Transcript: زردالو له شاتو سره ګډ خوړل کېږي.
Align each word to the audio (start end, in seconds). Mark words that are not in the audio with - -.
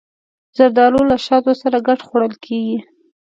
زردالو 0.57 1.01
له 1.09 1.17
شاتو 1.25 1.51
سره 1.61 1.77
ګډ 1.87 1.99
خوړل 2.07 2.33
کېږي. 2.45 2.77